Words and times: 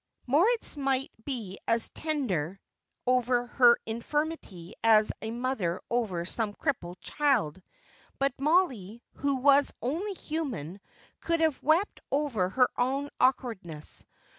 Moritz 0.25 0.75
might 0.77 1.11
be 1.25 1.59
as 1.67 1.91
tender 1.91 2.59
over 3.05 3.45
her 3.45 3.77
infirmity 3.85 4.73
as 4.83 5.11
a 5.21 5.29
mother 5.29 5.79
over 5.91 6.25
some 6.25 6.55
cripple 6.55 6.95
child; 7.01 7.61
but 8.17 8.33
Mollie, 8.41 9.03
who 9.13 9.35
was 9.35 9.71
only 9.79 10.13
human, 10.15 10.81
could 11.19 11.39
have 11.39 11.61
wept 11.61 11.99
over 12.11 12.49
her 12.49 12.69
own 12.79 13.09
awkwardness. 13.19 14.03